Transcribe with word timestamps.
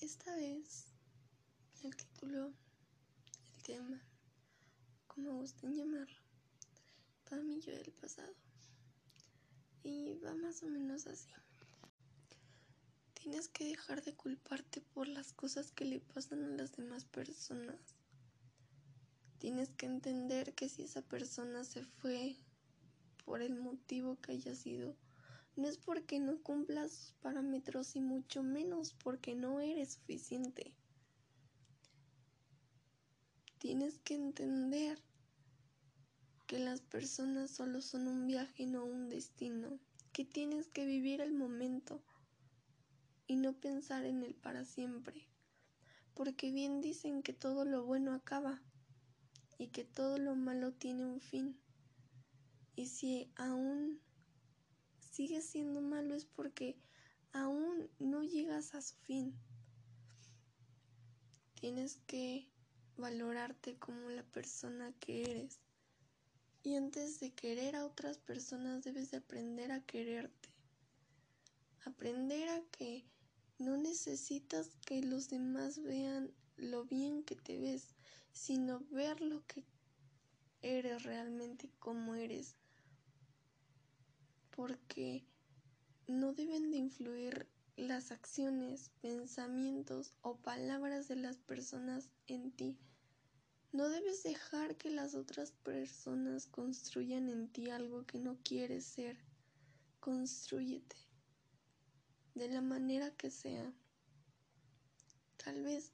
Esta 0.00 0.34
vez 0.34 0.86
el 1.82 1.94
título, 1.94 2.52
el 3.54 3.62
tema, 3.62 4.02
como 5.06 5.38
gusten 5.38 5.74
llamarlo, 5.74 6.18
para 7.28 7.42
mí 7.42 7.60
yo 7.60 7.72
del 7.72 7.92
pasado. 7.92 8.34
Y 9.82 10.14
va 10.18 10.34
más 10.34 10.62
o 10.62 10.66
menos 10.66 11.06
así. 11.06 11.30
Tienes 13.14 13.48
que 13.48 13.64
dejar 13.64 14.02
de 14.02 14.14
culparte 14.14 14.80
por 14.80 15.06
las 15.08 15.32
cosas 15.32 15.70
que 15.70 15.84
le 15.84 16.00
pasan 16.00 16.42
a 16.42 16.48
las 16.48 16.72
demás 16.72 17.04
personas. 17.04 17.94
Tienes 19.38 19.70
que 19.70 19.86
entender 19.86 20.54
que 20.54 20.68
si 20.68 20.82
esa 20.82 21.02
persona 21.02 21.64
se 21.64 21.84
fue 21.84 22.36
por 23.24 23.42
el 23.42 23.54
motivo 23.60 24.20
que 24.20 24.32
haya 24.32 24.54
sido, 24.54 24.96
no 25.56 25.68
es 25.68 25.78
porque 25.78 26.18
no 26.18 26.42
cumpla 26.42 26.88
sus 26.88 27.12
parámetros 27.20 27.94
y 27.96 28.00
mucho 28.00 28.42
menos 28.42 28.94
porque 28.94 29.34
no 29.34 29.60
eres 29.60 29.94
suficiente. 29.94 30.74
Tienes 33.58 33.98
que 33.98 34.14
entender 34.14 35.00
que 36.46 36.58
las 36.58 36.80
personas 36.80 37.50
solo 37.50 37.80
son 37.80 38.08
un 38.08 38.26
viaje 38.26 38.66
no 38.66 38.84
un 38.84 39.08
destino, 39.08 39.78
que 40.12 40.24
tienes 40.24 40.68
que 40.68 40.86
vivir 40.86 41.20
el 41.20 41.32
momento 41.32 42.02
y 43.26 43.36
no 43.36 43.54
pensar 43.54 44.04
en 44.04 44.22
él 44.22 44.34
para 44.34 44.64
siempre, 44.64 45.28
porque 46.14 46.50
bien 46.50 46.80
dicen 46.80 47.22
que 47.22 47.32
todo 47.32 47.64
lo 47.64 47.84
bueno 47.84 48.12
acaba 48.12 48.62
y 49.58 49.68
que 49.68 49.84
todo 49.84 50.18
lo 50.18 50.34
malo 50.34 50.72
tiene 50.72 51.06
un 51.06 51.20
fin. 51.20 51.58
Y 52.76 52.86
si 52.86 53.32
aún 53.36 54.00
sigue 55.14 55.40
siendo 55.42 55.80
malo 55.80 56.16
es 56.16 56.24
porque 56.24 56.76
aún 57.32 57.88
no 58.00 58.24
llegas 58.24 58.74
a 58.74 58.82
su 58.82 58.96
fin. 58.96 59.32
Tienes 61.54 62.00
que 62.08 62.50
valorarte 62.96 63.78
como 63.78 64.10
la 64.10 64.24
persona 64.24 64.92
que 64.98 65.30
eres. 65.30 65.60
Y 66.64 66.74
antes 66.74 67.20
de 67.20 67.32
querer 67.32 67.76
a 67.76 67.84
otras 67.84 68.18
personas 68.18 68.82
debes 68.82 69.12
de 69.12 69.18
aprender 69.18 69.70
a 69.70 69.82
quererte. 69.82 70.48
Aprender 71.84 72.48
a 72.48 72.60
que 72.72 73.04
no 73.58 73.76
necesitas 73.76 74.70
que 74.84 75.00
los 75.00 75.28
demás 75.28 75.80
vean 75.80 76.32
lo 76.56 76.86
bien 76.86 77.22
que 77.22 77.36
te 77.36 77.60
ves, 77.60 77.94
sino 78.32 78.80
ver 78.90 79.20
lo 79.20 79.46
que 79.46 79.62
eres 80.60 81.04
realmente 81.04 81.70
como 81.78 82.16
eres 82.16 82.56
porque 84.56 85.26
no 86.06 86.32
deben 86.32 86.70
de 86.70 86.76
influir 86.76 87.48
las 87.76 88.12
acciones, 88.12 88.90
pensamientos 89.00 90.14
o 90.22 90.36
palabras 90.36 91.08
de 91.08 91.16
las 91.16 91.38
personas 91.38 92.08
en 92.28 92.52
ti. 92.52 92.78
No 93.72 93.88
debes 93.88 94.22
dejar 94.22 94.76
que 94.76 94.90
las 94.90 95.14
otras 95.16 95.50
personas 95.50 96.46
construyan 96.46 97.28
en 97.28 97.48
ti 97.48 97.70
algo 97.70 98.06
que 98.06 98.20
no 98.20 98.38
quieres 98.44 98.84
ser. 98.84 99.16
Construyete 99.98 100.96
de 102.34 102.48
la 102.48 102.60
manera 102.60 103.10
que 103.16 103.30
sea. 103.30 103.72
Tal 105.36 105.62
vez 105.62 105.92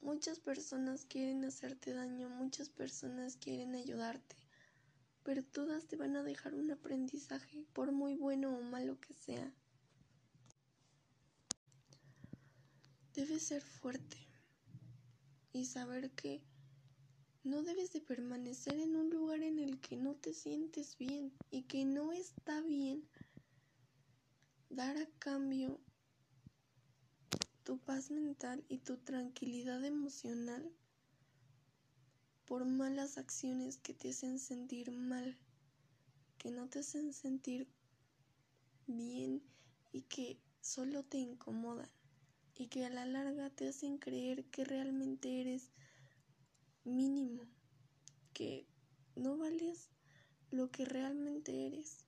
muchas 0.00 0.38
personas 0.38 1.06
quieren 1.06 1.44
hacerte 1.44 1.94
daño, 1.94 2.28
muchas 2.28 2.68
personas 2.68 3.36
quieren 3.36 3.74
ayudarte, 3.74 4.36
pero 5.26 5.42
todas 5.42 5.88
te 5.88 5.96
van 5.96 6.14
a 6.14 6.22
dejar 6.22 6.54
un 6.54 6.70
aprendizaje, 6.70 7.66
por 7.72 7.90
muy 7.90 8.14
bueno 8.14 8.56
o 8.56 8.62
malo 8.62 9.00
que 9.00 9.12
sea. 9.12 9.52
Debes 13.12 13.42
ser 13.42 13.60
fuerte 13.60 14.16
y 15.52 15.64
saber 15.64 16.12
que 16.12 16.44
no 17.42 17.64
debes 17.64 17.92
de 17.92 18.00
permanecer 18.00 18.78
en 18.78 18.94
un 18.94 19.10
lugar 19.10 19.42
en 19.42 19.58
el 19.58 19.80
que 19.80 19.96
no 19.96 20.14
te 20.14 20.32
sientes 20.32 20.96
bien 20.96 21.32
y 21.50 21.64
que 21.64 21.84
no 21.84 22.12
está 22.12 22.60
bien 22.60 23.02
dar 24.70 24.96
a 24.96 25.06
cambio 25.18 25.80
tu 27.64 27.78
paz 27.78 28.12
mental 28.12 28.64
y 28.68 28.78
tu 28.78 28.96
tranquilidad 28.98 29.84
emocional 29.84 30.72
por 32.46 32.64
malas 32.64 33.18
acciones 33.18 33.76
que 33.78 33.92
te 33.92 34.10
hacen 34.10 34.38
sentir 34.38 34.92
mal, 34.92 35.36
que 36.38 36.50
no 36.50 36.68
te 36.68 36.78
hacen 36.78 37.12
sentir 37.12 37.68
bien 38.86 39.42
y 39.92 40.02
que 40.02 40.38
solo 40.60 41.02
te 41.02 41.18
incomodan 41.18 41.90
y 42.54 42.68
que 42.68 42.86
a 42.86 42.90
la 42.90 43.04
larga 43.04 43.50
te 43.50 43.68
hacen 43.68 43.98
creer 43.98 44.44
que 44.46 44.64
realmente 44.64 45.40
eres 45.40 45.70
mínimo, 46.84 47.42
que 48.32 48.66
no 49.16 49.36
vales 49.36 49.90
lo 50.50 50.70
que 50.70 50.84
realmente 50.84 51.66
eres 51.66 52.04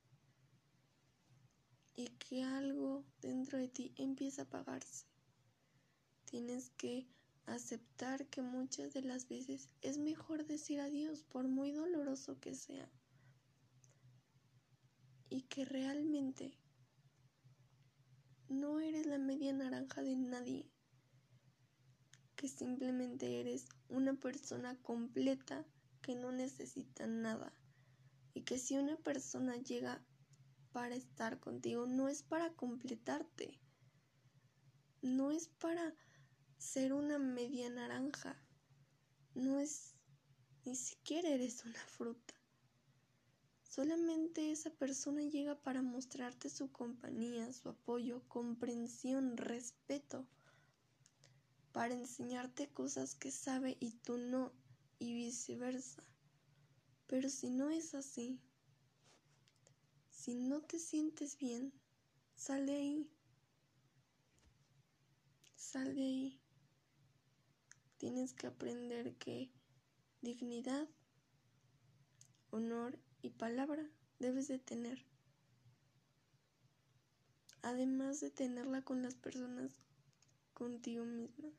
y 1.95 2.07
que 2.17 2.43
algo 2.43 3.03
dentro 3.21 3.57
de 3.57 3.67
ti 3.67 3.93
empieza 3.97 4.43
a 4.43 4.45
apagarse. 4.45 5.05
Tienes 6.23 6.69
que 6.77 7.07
aceptar 7.53 8.27
que 8.27 8.41
muchas 8.41 8.93
de 8.93 9.01
las 9.01 9.27
veces 9.27 9.69
es 9.81 9.97
mejor 9.97 10.45
decir 10.45 10.79
adiós 10.79 11.23
por 11.23 11.47
muy 11.47 11.71
doloroso 11.71 12.39
que 12.39 12.55
sea. 12.55 12.89
Y 15.29 15.43
que 15.43 15.65
realmente 15.65 16.57
no 18.47 18.79
eres 18.79 19.05
la 19.05 19.19
media 19.19 19.53
naranja 19.53 20.01
de 20.01 20.15
nadie, 20.15 20.69
que 22.35 22.47
simplemente 22.47 23.39
eres 23.39 23.67
una 23.89 24.13
persona 24.13 24.75
completa 24.81 25.65
que 26.01 26.15
no 26.15 26.31
necesita 26.31 27.05
nada. 27.05 27.53
Y 28.33 28.41
que 28.41 28.57
si 28.57 28.77
una 28.77 28.95
persona 28.97 29.57
llega 29.57 30.03
para 30.71 30.95
estar 30.95 31.39
contigo 31.39 31.85
no 31.87 32.09
es 32.09 32.23
para 32.23 32.53
completarte, 32.53 33.59
no 35.01 35.31
es 35.31 35.47
para 35.47 35.93
ser 36.59 36.93
una 36.93 37.17
media 37.17 37.69
naranja. 37.69 38.37
No 39.33 39.59
es 39.59 39.95
ni 40.65 40.75
siquiera 40.75 41.29
eres 41.29 41.65
una 41.65 41.79
fruta. 41.79 42.35
Solamente 43.63 44.51
esa 44.51 44.69
persona 44.69 45.21
llega 45.23 45.55
para 45.55 45.81
mostrarte 45.81 46.49
su 46.49 46.71
compañía, 46.71 47.51
su 47.53 47.69
apoyo, 47.69 48.21
comprensión, 48.27 49.37
respeto, 49.37 50.27
para 51.71 51.95
enseñarte 51.95 52.67
cosas 52.67 53.15
que 53.15 53.31
sabe 53.31 53.77
y 53.79 53.91
tú 53.91 54.17
no, 54.17 54.51
y 54.99 55.13
viceversa. 55.13 56.03
Pero 57.07 57.29
si 57.29 57.49
no 57.49 57.69
es 57.69 57.95
así, 57.95 58.41
si 60.09 60.35
no 60.35 60.61
te 60.61 60.77
sientes 60.77 61.37
bien, 61.37 61.71
sal 62.35 62.65
de 62.65 62.75
ahí. 62.75 63.11
Sal 65.55 65.95
de 65.95 66.01
ahí. 66.01 66.48
Tienes 67.99 68.33
que 68.33 68.47
aprender 68.47 69.13
que 69.15 69.51
dignidad, 70.21 70.87
honor 72.49 72.97
y 73.21 73.29
palabra 73.29 73.85
debes 74.19 74.47
de 74.47 74.57
tener. 74.57 75.05
Además 77.61 78.21
de 78.21 78.31
tenerla 78.31 78.83
con 78.83 79.01
las 79.01 79.15
personas 79.15 79.73
contigo 80.53 81.03
misma. 81.03 81.49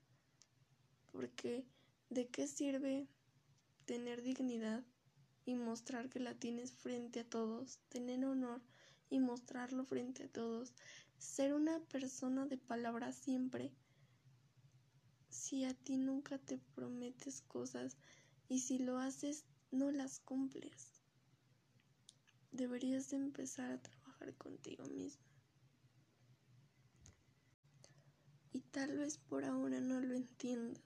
Porque 1.13 1.67
¿de 2.09 2.29
qué 2.29 2.47
sirve 2.47 3.07
tener 3.85 4.23
dignidad 4.23 4.83
y 5.45 5.57
mostrar 5.57 6.09
que 6.09 6.21
la 6.21 6.33
tienes 6.33 6.73
frente 6.73 7.21
a 7.21 7.29
todos? 7.29 7.81
Tener 7.91 8.25
honor 8.25 8.63
y 9.11 9.19
mostrarlo 9.19 9.85
frente 9.85 10.25
a 10.25 10.29
todos. 10.29 10.73
Ser 11.19 11.53
una 11.53 11.81
persona 11.81 12.47
de 12.47 12.57
palabra 12.57 13.13
siempre 13.13 13.75
si 15.51 15.65
a 15.65 15.75
ti 15.75 15.97
nunca 15.97 16.39
te 16.39 16.59
prometes 16.77 17.41
cosas 17.41 17.97
y 18.49 18.61
si 18.61 18.79
lo 18.79 19.01
haces 19.01 19.47
no 19.73 19.91
las 19.91 20.21
cumples. 20.21 21.03
Deberías 22.53 23.11
de 23.11 23.17
empezar 23.17 23.73
a 23.73 23.83
trabajar 23.83 24.33
contigo 24.37 24.85
mismo. 24.85 25.25
Y 28.53 28.61
tal 28.61 28.97
vez 28.97 29.19
por 29.19 29.45
ahora 29.45 29.81
no 29.81 30.01
lo 30.01 30.15
entiendas. 30.15 30.85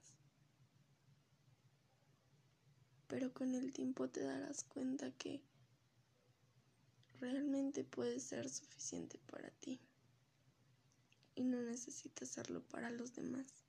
Pero 3.05 3.31
con 3.35 3.53
el 3.53 3.71
tiempo 3.71 4.09
te 4.09 4.23
darás 4.23 4.63
cuenta 4.63 5.11
que 5.11 5.43
realmente 7.19 7.83
puedes 7.83 8.23
ser 8.23 8.49
suficiente 8.49 9.19
para 9.27 9.51
ti 9.51 9.79
y 11.35 11.43
no 11.43 11.61
necesitas 11.61 12.31
hacerlo 12.31 12.63
para 12.63 12.89
los 12.89 13.13
demás. 13.13 13.64